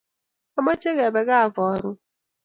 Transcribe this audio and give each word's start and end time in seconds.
Amache 0.57 0.89
kebe 0.97 1.21
gaa 1.27 1.47
karon 1.55 1.95